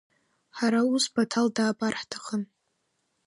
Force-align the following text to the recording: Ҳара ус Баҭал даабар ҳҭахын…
Ҳара 0.57 0.81
ус 0.93 1.05
Баҭал 1.13 1.47
даабар 1.55 1.93
ҳҭахын… 2.01 2.43